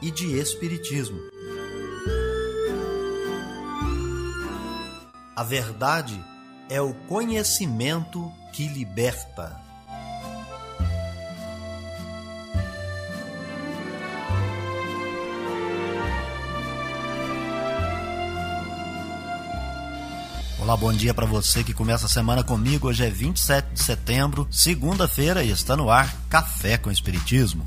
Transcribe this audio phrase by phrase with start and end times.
[0.00, 1.18] e de espiritismo.
[5.36, 6.22] A verdade
[6.68, 9.68] é o conhecimento que liberta.
[20.60, 22.88] Olá, bom dia para você que começa a semana comigo.
[22.88, 27.66] Hoje é 27 de setembro, segunda-feira, e está no ar Café com Espiritismo.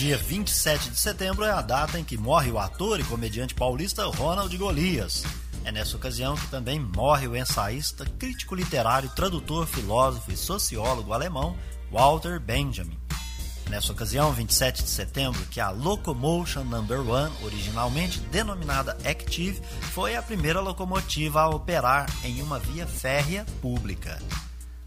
[0.00, 4.06] Dia 27 de setembro é a data em que morre o ator e comediante paulista
[4.06, 5.24] Ronald Golias.
[5.62, 11.54] É nessa ocasião que também morre o ensaísta, crítico literário, tradutor, filósofo e sociólogo alemão
[11.92, 12.98] Walter Benjamin.
[13.68, 19.60] Nessa ocasião, 27 de setembro, que a Locomotion Number One, originalmente denominada Active,
[19.92, 24.18] foi a primeira locomotiva a operar em uma via férrea pública.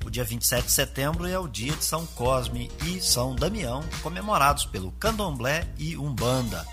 [0.05, 4.65] O dia 27 de setembro é o dia de São Cosme e São Damião, comemorados
[4.65, 6.65] pelo Candomblé e Umbanda.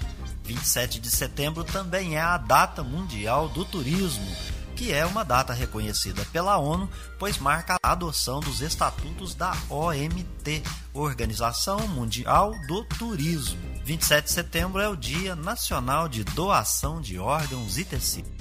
[0.44, 4.26] 27 de setembro também é a data mundial do turismo,
[4.74, 10.62] que é uma data reconhecida pela ONU, pois marca a adoção dos estatutos da OMT,
[10.92, 13.60] Organização Mundial do Turismo.
[13.84, 18.32] 27 de setembro é o Dia Nacional de Doação de Órgãos e Tecidos.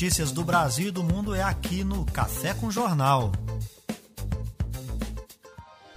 [0.00, 3.32] Notícias do Brasil e do mundo é aqui no Café com Jornal.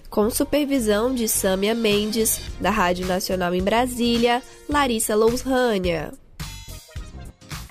[0.09, 6.11] com supervisão de Sâmia Mendes, da Rádio Nacional em Brasília, Larissa Lousrânia.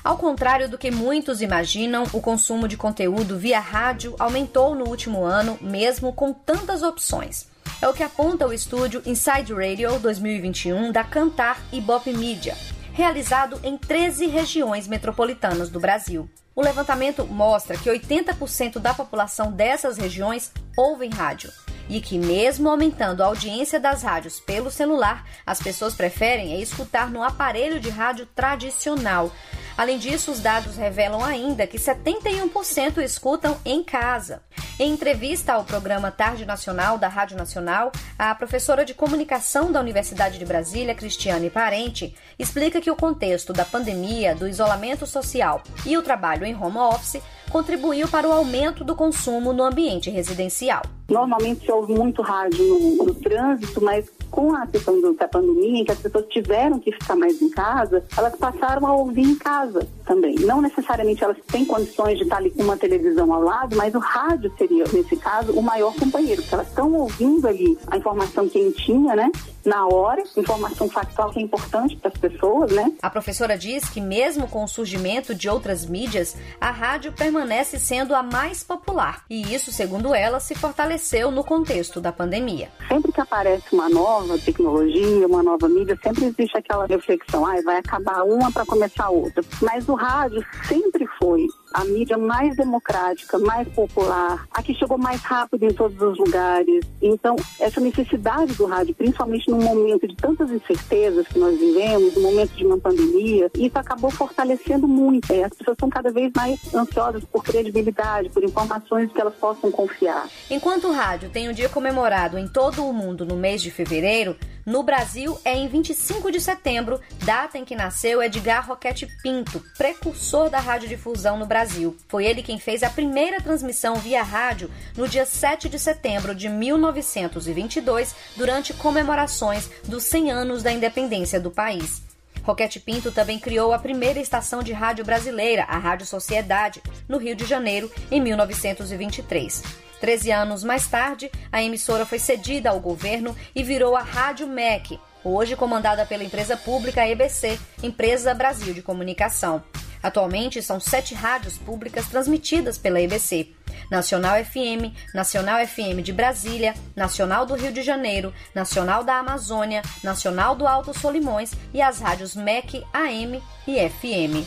[0.05, 5.25] Ao contrário do que muitos imaginam, o consumo de conteúdo via rádio aumentou no último
[5.25, 7.49] ano, mesmo com tantas opções.
[7.83, 12.57] É o que aponta o estúdio Inside Radio 2021 da Cantar e Bop Media,
[12.99, 16.29] realizado em 13 regiões metropolitanas do Brasil.
[16.53, 21.53] O levantamento mostra que 80% da população dessas regiões ouvem rádio
[21.89, 27.23] e que, mesmo aumentando a audiência das rádios pelo celular, as pessoas preferem escutar no
[27.23, 29.31] aparelho de rádio tradicional.
[29.77, 34.43] Além disso, os dados revelam ainda que 71% escutam em casa.
[34.81, 40.39] Em entrevista ao programa Tarde Nacional da Rádio Nacional, a professora de comunicação da Universidade
[40.39, 46.03] de Brasília, Cristiane Parente, explica que o contexto da pandemia, do isolamento social e o
[46.03, 47.21] trabalho em home office
[47.51, 50.83] contribuiu para o aumento do consumo no ambiente residencial.
[51.11, 55.81] Normalmente se ouve muito rádio no, no trânsito, mas com a questão do, da pandemia,
[55.81, 59.35] em que as pessoas tiveram que ficar mais em casa, elas passaram a ouvir em
[59.35, 60.35] casa também.
[60.41, 63.99] Não necessariamente elas têm condições de estar ali com uma televisão ao lado, mas o
[63.99, 69.15] rádio seria, nesse caso, o maior companheiro, porque elas estão ouvindo ali a informação quentinha,
[69.15, 69.31] né?
[69.69, 72.91] Na hora, informação factual que é importante para as pessoas, né?
[73.03, 78.15] A professora diz que mesmo com o surgimento de outras mídias, a rádio permanece sendo
[78.15, 79.25] a mais popular.
[79.29, 82.71] E isso, segundo ela, se fortaleceu no contexto da pandemia.
[82.89, 87.77] Sempre que aparece uma nova tecnologia, uma nova mídia, sempre existe aquela reflexão, ah, vai
[87.77, 89.45] acabar uma para começar outra.
[89.61, 95.21] Mas o rádio sempre foi a mídia mais democrática, mais popular, a que chegou mais
[95.21, 96.85] rápido em todos os lugares.
[97.01, 102.23] Então, essa necessidade do rádio, principalmente num momento de tantas incertezas que nós vivemos, no
[102.23, 105.33] momento de uma pandemia, isso acabou fortalecendo muito.
[105.33, 109.71] É, as pessoas estão cada vez mais ansiosas por credibilidade, por informações que elas possam
[109.71, 110.29] confiar.
[110.51, 114.37] Enquanto o rádio tem um dia comemorado em todo o mundo no mês de fevereiro,
[114.69, 120.51] no Brasil é em 25 de setembro, data em que nasceu Edgar Roquete Pinto, precursor
[120.51, 121.97] da radiodifusão no Brasil.
[122.07, 126.51] Foi ele quem fez a primeira transmissão via rádio no dia 7 de setembro de
[126.51, 132.03] 1922, durante comemorações dos 100 anos da independência do país.
[132.43, 137.35] Roquete Pinto também criou a primeira estação de rádio brasileira, a Rádio Sociedade, no Rio
[137.35, 139.88] de Janeiro, em 1923.
[140.01, 144.99] Treze anos mais tarde, a emissora foi cedida ao governo e virou a Rádio MEC,
[145.25, 149.63] hoje comandada pela empresa pública EBC, Empresa Brasil de Comunicação.
[150.03, 153.49] Atualmente, são sete rádios públicas transmitidas pela EBC.
[153.91, 160.55] Nacional FM, Nacional FM de Brasília, Nacional do Rio de Janeiro, Nacional da Amazônia, Nacional
[160.55, 164.47] do Alto Solimões e as rádios MEC, AM e FM.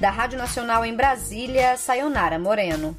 [0.00, 2.96] Da Rádio Nacional em Brasília, Sayonara Moreno.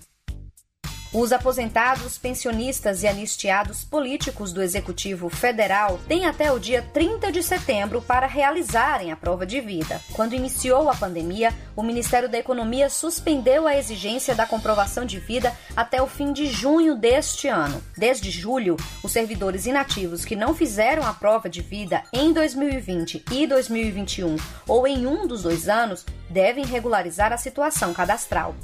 [1.14, 7.44] Os aposentados, pensionistas e anistiados políticos do Executivo Federal têm até o dia 30 de
[7.44, 10.00] setembro para realizarem a prova de vida.
[10.14, 15.54] Quando iniciou a pandemia, o Ministério da Economia suspendeu a exigência da comprovação de vida
[15.76, 17.84] até o fim de junho deste ano.
[17.98, 23.46] Desde julho, os servidores inativos que não fizeram a prova de vida em 2020 e
[23.46, 28.56] 2021 ou em um dos dois anos devem regularizar a situação cadastral.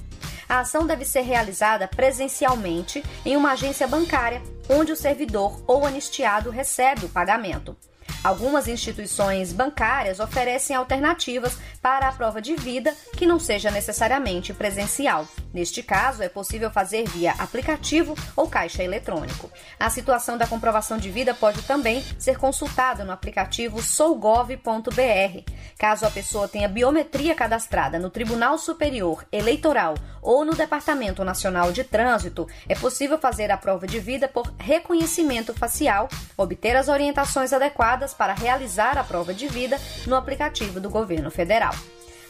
[0.50, 6.50] A ação deve ser realizada presencialmente em uma agência bancária onde o servidor ou anistiado
[6.50, 7.76] recebe o pagamento.
[8.24, 15.28] Algumas instituições bancárias oferecem alternativas para a prova de vida que não seja necessariamente presencial.
[15.58, 19.50] Neste caso, é possível fazer via aplicativo ou caixa eletrônico.
[19.80, 25.52] A situação da comprovação de vida pode também ser consultada no aplicativo sougov.br.
[25.80, 31.84] Caso a pessoa tenha biometria cadastrada no Tribunal Superior Eleitoral ou no Departamento Nacional de
[31.84, 36.08] Trânsito, é possível fazer a prova de vida por reconhecimento facial,
[36.38, 41.74] obter as orientações adequadas para realizar a prova de vida no aplicativo do governo federal.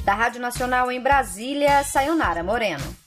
[0.06, 3.07] Da Rádio Nacional em Brasília, Sayonara Moreno.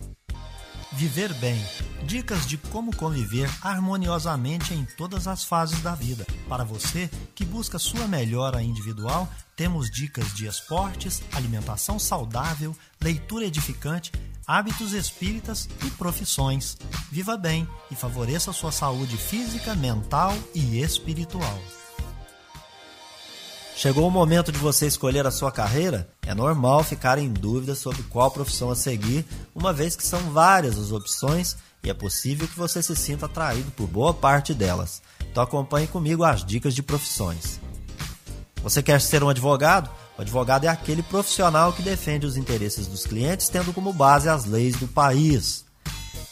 [0.93, 1.57] Viver bem.
[2.05, 6.27] Dicas de como conviver harmoniosamente em todas as fases da vida.
[6.49, 14.11] Para você que busca sua melhora individual, temos dicas de esportes, alimentação saudável, leitura edificante,
[14.45, 16.77] hábitos espíritas e profissões.
[17.11, 21.80] Viva bem e favoreça sua saúde física, mental e espiritual.
[23.81, 26.07] Chegou o momento de você escolher a sua carreira?
[26.27, 29.25] É normal ficar em dúvida sobre qual profissão a seguir,
[29.55, 33.71] uma vez que são várias as opções e é possível que você se sinta atraído
[33.71, 35.01] por boa parte delas.
[35.31, 37.59] Então acompanhe comigo as dicas de profissões.
[38.63, 39.89] Você quer ser um advogado?
[40.19, 44.45] O advogado é aquele profissional que defende os interesses dos clientes, tendo como base as
[44.45, 45.65] leis do país.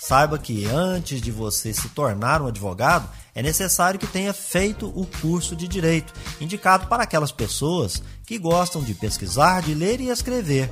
[0.09, 5.07] Saiba que antes de você se tornar um advogado, é necessário que tenha feito o
[5.21, 10.71] curso de direito, indicado para aquelas pessoas que gostam de pesquisar, de ler e escrever.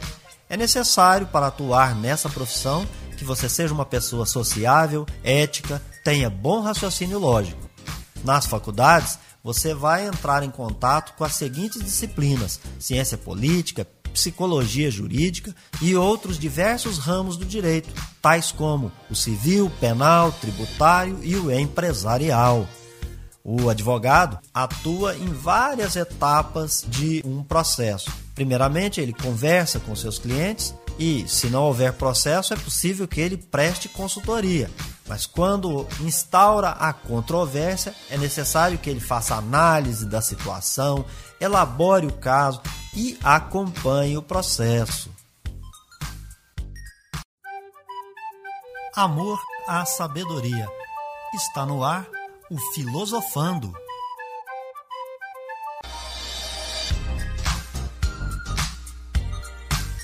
[0.48, 2.88] É necessário para atuar nessa profissão
[3.18, 7.68] que você seja uma pessoa sociável, ética, tenha bom raciocínio lógico.
[8.24, 15.54] Nas faculdades, você vai entrar em contato com as seguintes disciplinas: ciência política, psicologia jurídica
[15.82, 17.90] e outros diversos ramos do direito,
[18.22, 22.66] tais como o civil, penal, tributário e o empresarial.
[23.44, 28.10] O advogado atua em várias etapas de um processo.
[28.34, 33.36] Primeiramente, ele conversa com seus clientes e, se não houver processo, é possível que ele
[33.36, 34.70] preste consultoria.
[35.06, 41.04] Mas quando instaura a controvérsia, é necessário que ele faça análise da situação,
[41.40, 42.60] elabore o caso
[42.94, 45.10] e acompanhe o processo.
[48.94, 49.38] Amor
[49.68, 50.66] à sabedoria.
[51.34, 52.06] Está no ar
[52.50, 53.72] o Filosofando.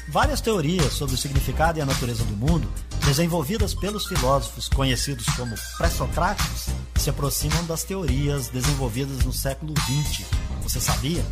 [0.09, 2.71] Várias teorias sobre o significado e a natureza do mundo,
[3.07, 10.42] desenvolvidas pelos filósofos conhecidos como pré-socráticos, se aproximam das teorias desenvolvidas no século XX.
[10.63, 11.25] Você sabia?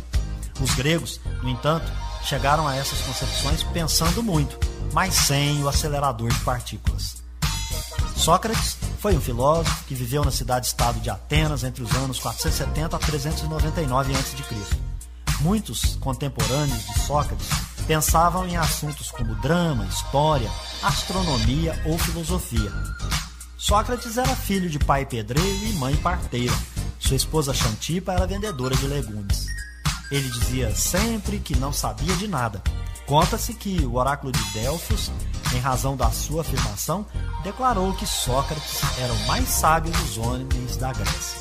[0.59, 1.91] Os gregos, no entanto,
[2.23, 4.59] chegaram a essas concepções pensando muito,
[4.93, 7.21] mas sem o acelerador de partículas.
[8.15, 12.99] Sócrates foi um filósofo que viveu na cidade-estado de Atenas entre os anos 470 a
[12.99, 14.91] 399 a.C.
[15.39, 17.49] Muitos contemporâneos de Sócrates
[17.87, 20.49] pensavam em assuntos como drama, história,
[20.83, 22.71] astronomia ou filosofia.
[23.57, 26.53] Sócrates era filho de pai pedreiro e mãe parteira.
[27.11, 29.45] Sua esposa Xantipa era vendedora de legumes.
[30.09, 32.63] Ele dizia sempre que não sabia de nada.
[33.05, 35.11] Conta-se que o oráculo de Delfos,
[35.53, 37.05] em razão da sua afirmação,
[37.43, 41.37] declarou que Sócrates era o mais sábio dos homens da Grécia.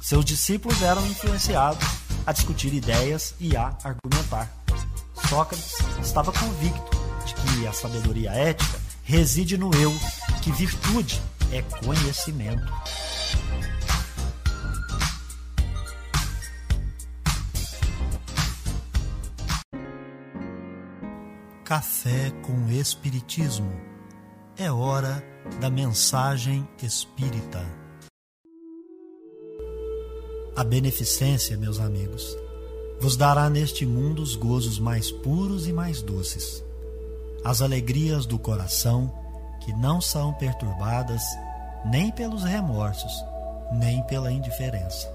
[0.00, 1.86] Seus discípulos eram influenciados
[2.26, 4.52] a discutir ideias e a argumentar.
[5.28, 9.94] Sócrates estava convicto de que a sabedoria ética reside no eu,
[10.42, 12.66] que virtude é conhecimento.
[21.70, 23.70] Café com Espiritismo.
[24.58, 25.22] É hora
[25.60, 27.64] da mensagem espírita.
[30.56, 32.36] A beneficência, meus amigos,
[33.00, 36.60] vos dará neste mundo os gozos mais puros e mais doces,
[37.44, 39.14] as alegrias do coração
[39.64, 41.22] que não são perturbadas
[41.84, 43.12] nem pelos remorsos,
[43.74, 45.08] nem pela indiferença.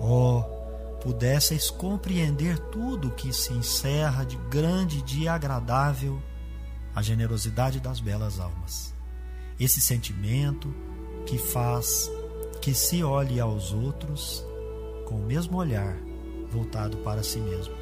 [0.00, 0.59] Oh,
[1.00, 6.20] pudesseis compreender tudo que se encerra de grande e agradável
[6.94, 8.94] a generosidade das belas almas.
[9.58, 10.72] Esse sentimento
[11.26, 12.10] que faz
[12.60, 14.44] que se olhe aos outros
[15.06, 15.96] com o mesmo olhar
[16.50, 17.74] voltado para si mesmo.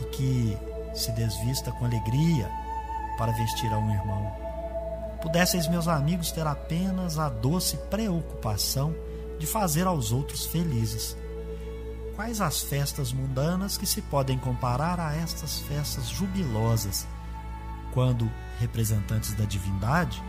[0.00, 0.58] E que
[0.94, 2.50] se desvista com alegria
[3.18, 4.32] para vestir a um irmão.
[5.22, 8.94] Pudesseis, meus amigos, ter apenas a doce preocupação
[9.38, 11.16] de fazer aos outros felizes
[12.16, 17.06] quais as festas mundanas que se podem comparar a estas festas jubilosas,
[17.92, 20.22] quando, representantes da divindade,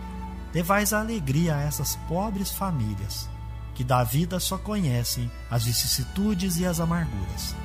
[0.53, 3.29] levais a alegria a essas pobres famílias,
[3.73, 7.55] que da vida só conhecem as vicissitudes e as amarguras.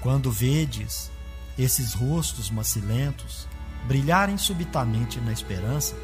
[0.00, 1.10] Quando vedes
[1.56, 3.46] esses rostos macilentos
[3.86, 5.94] brilharem subitamente na esperança,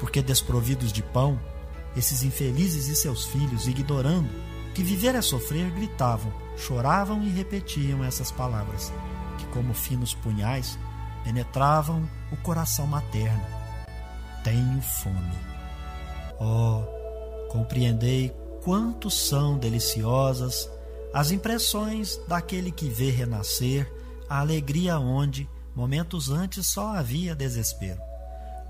[0.00, 1.38] porque desprovidos de pão,
[1.96, 8.30] esses infelizes e seus filhos, ignorando que viver é sofrer, gritavam, choravam e repetiam essas
[8.30, 8.92] palavras,
[9.38, 10.78] que, como finos punhais,
[11.22, 13.44] penetravam o coração materno.
[14.42, 15.38] Tenho fome.
[16.40, 16.82] Oh,
[17.50, 20.68] compreendei quanto são deliciosas
[21.12, 23.90] as impressões daquele que vê renascer
[24.28, 28.00] a alegria onde, momentos antes, só havia desespero.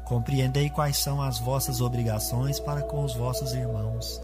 [0.05, 4.21] Compreendei quais são as vossas obrigações para com os vossos irmãos.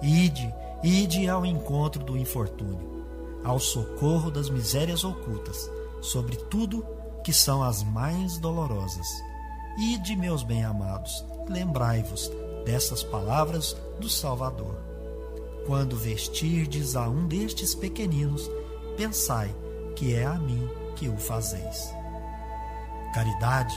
[0.00, 0.54] Ide
[0.86, 3.06] Ide ao encontro do infortúnio,
[3.42, 5.70] ao socorro das misérias ocultas,
[6.02, 6.84] sobre tudo
[7.24, 9.06] que são as mais dolorosas.
[9.78, 12.30] Ide, meus bem-amados, lembrai-vos
[12.66, 14.78] dessas palavras do Salvador.
[15.66, 18.50] Quando vestirdes a um destes pequeninos,
[18.94, 19.56] pensai
[19.96, 21.94] que é a mim que o fazeis.
[23.14, 23.74] Caridade,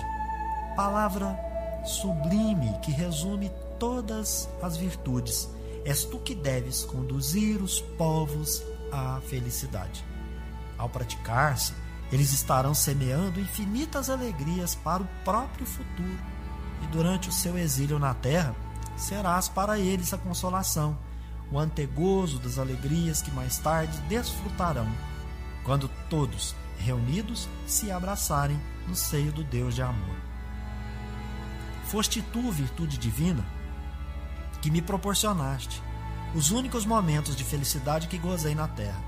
[0.75, 1.39] palavra
[1.85, 3.49] sublime que resume
[3.79, 5.49] todas as virtudes
[5.87, 10.03] És tu que deves conduzir os povos à felicidade.
[10.77, 11.73] Ao praticar-se,
[12.11, 16.19] eles estarão semeando infinitas alegrias para o próprio futuro,
[16.83, 18.53] e durante o seu exílio na terra,
[18.97, 20.97] serás para eles a consolação,
[21.49, 24.91] o antegozo das alegrias que mais tarde desfrutarão,
[25.63, 30.17] quando todos, reunidos, se abraçarem no seio do Deus de amor.
[31.85, 33.45] Foste tu, virtude divina,
[34.61, 35.81] que me proporcionaste,
[36.35, 39.01] os únicos momentos de felicidade que gozei na terra.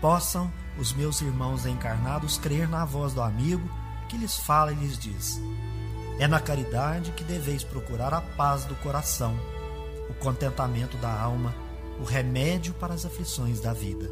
[0.00, 3.68] Possam os meus irmãos encarnados crer na voz do amigo
[4.08, 5.40] que lhes fala e lhes diz:
[6.18, 9.38] É na caridade que deveis procurar a paz do coração,
[10.08, 11.54] o contentamento da alma,
[12.00, 14.10] o remédio para as aflições da vida.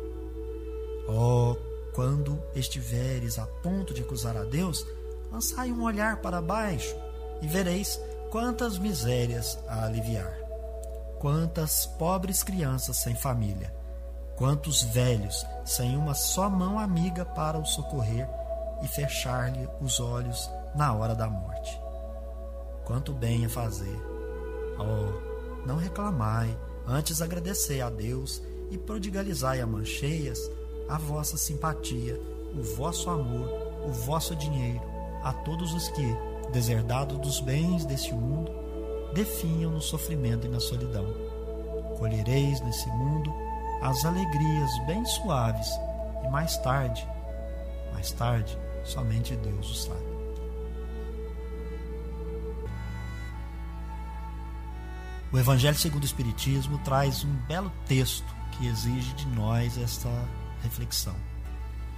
[1.09, 1.57] Oh,
[1.93, 4.87] quando estiveres a ponto de acusar a Deus,
[5.33, 6.95] lançai um olhar para baixo
[7.41, 7.99] e vereis
[8.31, 10.48] quantas misérias a aliviar.
[11.19, 13.75] Quantas pobres crianças sem família,
[14.37, 18.29] quantos velhos sem uma só mão amiga para o socorrer
[18.83, 21.81] e fechar-lhe os olhos na hora da morte.
[22.85, 24.01] Quanto bem a fazer.
[24.79, 26.57] Oh, não reclamai,
[26.87, 30.39] antes agradecei a Deus e prodigalizai a mancheias
[30.89, 32.19] a vossa simpatia,
[32.57, 33.49] o vosso amor,
[33.85, 34.81] o vosso dinheiro,
[35.23, 36.17] a todos os que,
[36.53, 38.68] deserdados dos bens deste mundo,
[39.15, 41.07] definham no sofrimento e na solidão.
[41.99, 43.33] Colhereis nesse mundo
[43.83, 45.69] as alegrias bem suaves
[46.25, 47.07] e mais tarde,
[47.93, 50.09] mais tarde, somente Deus o sabe.
[55.31, 60.09] O Evangelho segundo o Espiritismo traz um belo texto que exige de nós esta
[60.62, 61.15] reflexão.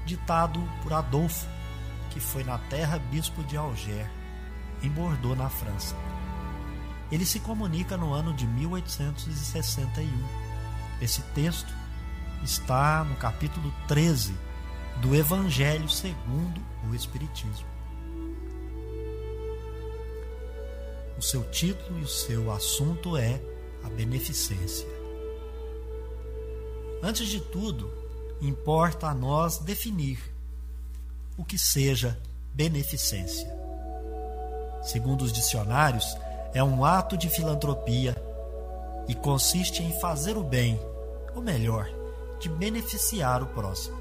[0.05, 1.47] ditado por Adolfo,
[2.11, 4.11] que foi na terra bispo de Alger,
[4.83, 5.95] em Bordeaux, na França.
[7.11, 10.07] Ele se comunica no ano de 1861.
[11.01, 11.73] Esse texto
[12.43, 14.35] está no capítulo 13
[15.01, 17.69] do Evangelho segundo o Espiritismo.
[21.19, 23.41] O seu título e o seu assunto é
[23.83, 24.89] a beneficência.
[27.03, 27.91] Antes de tudo,
[28.41, 30.19] importa a nós definir
[31.37, 32.19] o que seja
[32.55, 33.51] beneficência.
[34.83, 36.17] Segundo os dicionários,
[36.53, 38.17] é um ato de filantropia
[39.09, 40.81] e consiste em fazer o bem,
[41.35, 41.89] ou melhor,
[42.41, 43.99] de beneficiar o próximo.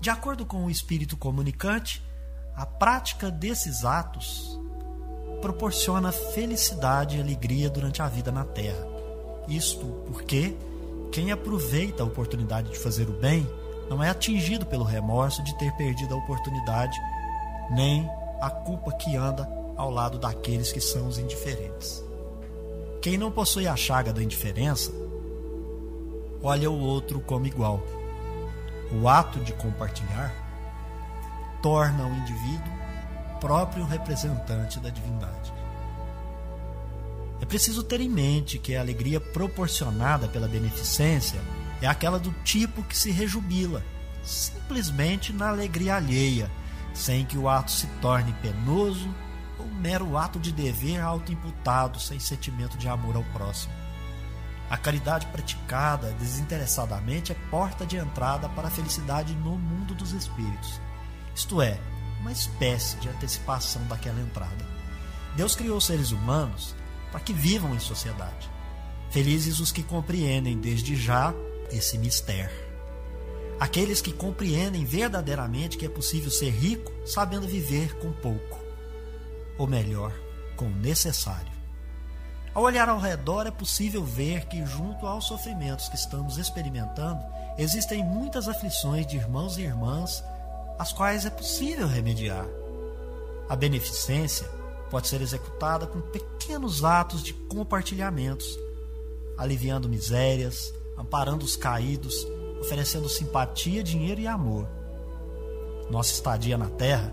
[0.00, 2.02] De acordo com o espírito comunicante,
[2.54, 4.58] a prática desses atos
[5.40, 8.86] proporciona felicidade e alegria durante a vida na Terra.
[9.48, 10.56] Isto porque
[11.12, 13.48] quem aproveita a oportunidade de fazer o bem
[13.88, 16.98] não é atingido pelo remorso de ter perdido a oportunidade,
[17.70, 18.08] nem
[18.40, 22.02] a culpa que anda ao lado daqueles que são os indiferentes.
[23.02, 24.90] Quem não possui a chaga da indiferença,
[26.42, 27.82] olha o outro como igual.
[28.92, 30.32] O ato de compartilhar
[31.62, 32.76] torna o indivíduo
[33.40, 35.52] próprio representante da divindade.
[37.40, 41.40] É preciso ter em mente que a alegria proporcionada pela beneficência
[41.82, 43.84] é aquela do tipo que se rejubila,
[44.22, 46.50] simplesmente na alegria alheia,
[46.94, 49.08] sem que o ato se torne penoso
[49.76, 53.72] mero ato de dever autoimputado sem sentimento de amor ao próximo.
[54.68, 60.80] A caridade praticada desinteressadamente é porta de entrada para a felicidade no mundo dos espíritos.
[61.34, 61.78] Isto é,
[62.20, 64.66] uma espécie de antecipação daquela entrada.
[65.36, 66.74] Deus criou seres humanos
[67.12, 68.50] para que vivam em sociedade.
[69.10, 71.32] Felizes os que compreendem desde já
[71.70, 72.66] esse mistério.
[73.60, 78.58] Aqueles que compreendem verdadeiramente que é possível ser rico sabendo viver com pouco,
[79.58, 80.12] ou melhor,
[80.56, 81.56] com o necessário.
[82.54, 87.22] Ao olhar ao redor, é possível ver que, junto aos sofrimentos que estamos experimentando,
[87.58, 90.24] existem muitas aflições de irmãos e irmãs,
[90.78, 92.46] as quais é possível remediar.
[93.48, 94.48] A beneficência
[94.90, 98.58] pode ser executada com pequenos atos de compartilhamentos,
[99.36, 102.26] aliviando misérias, amparando os caídos,
[102.60, 104.66] oferecendo simpatia, dinheiro e amor.
[105.90, 107.12] Nossa estadia na Terra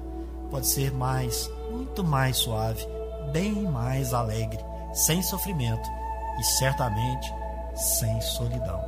[0.50, 2.86] pode ser mais, muito mais suave,
[3.32, 5.90] bem mais alegre sem sofrimento
[6.40, 7.34] e certamente
[7.76, 8.82] sem solidão.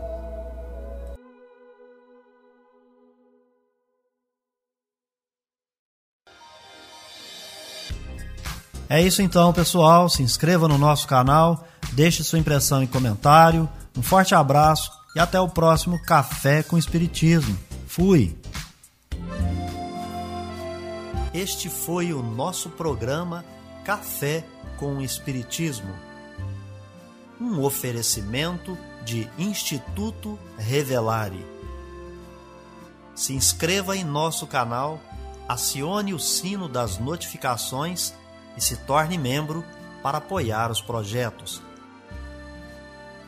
[8.88, 10.08] É isso então, pessoal.
[10.08, 13.68] Se inscreva no nosso canal, deixe sua impressão em comentário.
[13.98, 17.58] Um forte abraço e até o próximo Café com Espiritismo.
[17.88, 18.38] Fui!
[21.36, 23.44] Este foi o nosso programa
[23.84, 24.48] Café
[24.80, 25.94] com o Espiritismo.
[27.42, 31.46] Um oferecimento de Instituto Revelare.
[33.14, 34.98] Se inscreva em nosso canal,
[35.46, 38.14] acione o sino das notificações
[38.56, 39.62] e se torne membro
[40.02, 41.62] para apoiar os projetos.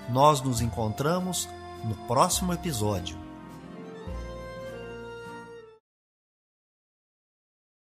[0.08, 1.50] Nós nos encontramos
[1.84, 3.27] no próximo episódio.